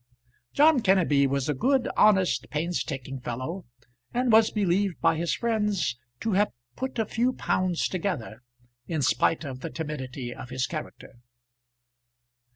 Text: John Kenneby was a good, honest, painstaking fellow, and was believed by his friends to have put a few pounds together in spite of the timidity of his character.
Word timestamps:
John 0.55 0.79
Kenneby 0.81 1.27
was 1.27 1.47
a 1.47 1.53
good, 1.53 1.87
honest, 1.95 2.49
painstaking 2.49 3.19
fellow, 3.19 3.65
and 4.11 4.31
was 4.31 4.49
believed 4.49 4.99
by 4.99 5.15
his 5.15 5.35
friends 5.35 5.95
to 6.21 6.31
have 6.31 6.49
put 6.75 6.97
a 6.97 7.05
few 7.05 7.33
pounds 7.33 7.87
together 7.87 8.41
in 8.87 9.03
spite 9.03 9.43
of 9.45 9.59
the 9.59 9.69
timidity 9.69 10.33
of 10.33 10.49
his 10.49 10.65
character. 10.65 11.17